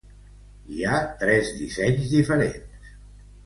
Hi 0.77 0.81
ha 0.93 1.01
tres 1.21 1.53
dissenys 1.59 2.11
diferents. 2.17 2.93